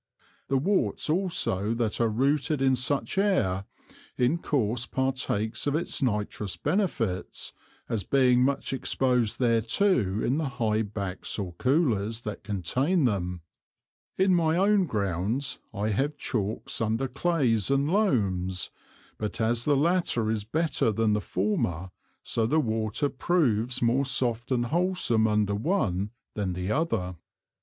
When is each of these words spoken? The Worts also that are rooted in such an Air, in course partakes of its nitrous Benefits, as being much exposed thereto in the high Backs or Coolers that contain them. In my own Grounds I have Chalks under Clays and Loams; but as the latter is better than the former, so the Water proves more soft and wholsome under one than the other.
The 0.47 0.57
Worts 0.57 1.11
also 1.11 1.75
that 1.75 2.01
are 2.01 2.09
rooted 2.09 2.59
in 2.59 2.75
such 2.75 3.19
an 3.19 3.23
Air, 3.23 3.65
in 4.17 4.39
course 4.39 4.87
partakes 4.87 5.67
of 5.67 5.75
its 5.75 6.01
nitrous 6.01 6.57
Benefits, 6.57 7.53
as 7.87 8.03
being 8.03 8.41
much 8.43 8.73
exposed 8.73 9.37
thereto 9.37 10.19
in 10.25 10.39
the 10.39 10.49
high 10.57 10.81
Backs 10.81 11.37
or 11.37 11.53
Coolers 11.53 12.21
that 12.21 12.43
contain 12.43 13.05
them. 13.05 13.41
In 14.17 14.33
my 14.33 14.57
own 14.57 14.87
Grounds 14.87 15.59
I 15.71 15.89
have 15.89 16.17
Chalks 16.17 16.81
under 16.81 17.07
Clays 17.07 17.69
and 17.69 17.87
Loams; 17.87 18.71
but 19.19 19.39
as 19.39 19.65
the 19.65 19.77
latter 19.77 20.31
is 20.31 20.45
better 20.45 20.91
than 20.91 21.13
the 21.13 21.21
former, 21.21 21.91
so 22.23 22.47
the 22.47 22.59
Water 22.59 23.07
proves 23.07 23.83
more 23.83 24.05
soft 24.05 24.51
and 24.51 24.65
wholsome 24.65 25.27
under 25.27 25.53
one 25.53 26.09
than 26.33 26.53
the 26.53 26.71
other. 26.71 27.17